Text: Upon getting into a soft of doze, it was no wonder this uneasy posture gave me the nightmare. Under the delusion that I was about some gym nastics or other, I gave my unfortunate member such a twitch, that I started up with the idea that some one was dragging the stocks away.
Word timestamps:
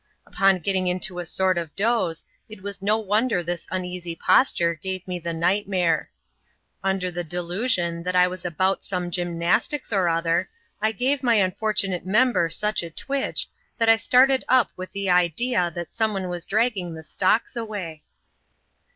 Upon 0.25 0.57
getting 0.57 0.87
into 0.87 1.19
a 1.19 1.27
soft 1.27 1.59
of 1.59 1.75
doze, 1.75 2.23
it 2.49 2.63
was 2.63 2.81
no 2.81 2.97
wonder 2.97 3.43
this 3.43 3.67
uneasy 3.69 4.15
posture 4.15 4.73
gave 4.73 5.07
me 5.07 5.19
the 5.19 5.31
nightmare. 5.31 6.09
Under 6.83 7.11
the 7.11 7.23
delusion 7.23 8.01
that 8.01 8.15
I 8.15 8.25
was 8.27 8.43
about 8.43 8.83
some 8.83 9.11
gym 9.11 9.37
nastics 9.37 9.93
or 9.93 10.09
other, 10.09 10.49
I 10.81 10.91
gave 10.91 11.21
my 11.21 11.35
unfortunate 11.35 12.03
member 12.03 12.49
such 12.49 12.81
a 12.81 12.89
twitch, 12.89 13.47
that 13.77 13.89
I 13.89 13.97
started 13.97 14.43
up 14.49 14.71
with 14.75 14.91
the 14.91 15.07
idea 15.07 15.71
that 15.75 15.93
some 15.93 16.13
one 16.13 16.29
was 16.29 16.45
dragging 16.45 16.95
the 16.95 17.03
stocks 17.03 17.55
away. 17.55 18.01